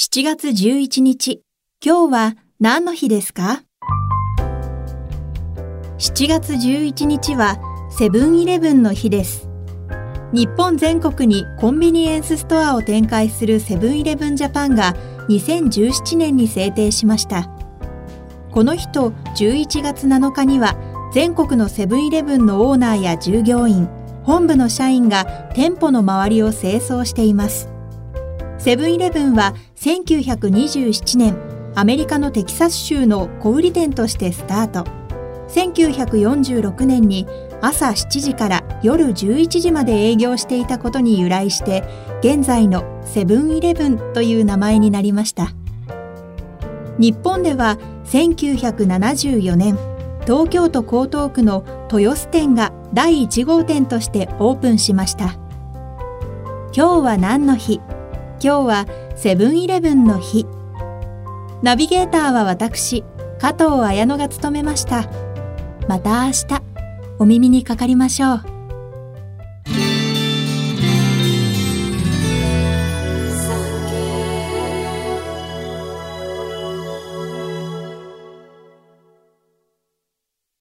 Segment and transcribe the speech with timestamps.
[0.00, 1.42] 7月11日、
[1.84, 3.64] 今日は何の日ですか
[5.98, 7.58] ?7 月11日は
[7.90, 9.48] セブンイレブンの日です。
[10.32, 14.94] 日本全国にコンビニエンスストアを展開するセブンイレブンジャパンが
[15.30, 17.50] 2017年に制定しました。
[18.52, 20.76] この日と11月7日には
[21.12, 23.88] 全国のセブンイレブンのオーナーや従業員、
[24.22, 25.24] 本部の社員が
[25.56, 27.77] 店舗の周りを清掃しています。
[28.58, 31.36] セブンイレブンは1927年、
[31.76, 34.84] アメリカのテキサス州の小売店としてスタート。
[35.48, 37.26] 1946年に
[37.60, 41.84] 朝7時から夜11時まで営業していたことに由来して、
[42.20, 45.52] 現在のセブンイレブンという名前になりました。
[46.98, 49.78] 日本では1974年、
[50.22, 55.36] 東京都江東区の豊洲店が第1号店としてオープンしました。
[56.76, 57.80] 今日は何の日？
[58.40, 60.46] 今日はセブンイレブンの日。
[61.62, 63.02] ナビゲーターは私、
[63.40, 65.10] 加藤綾乃が務めました。
[65.88, 66.46] また明日、
[67.18, 68.57] お耳にかかりましょう。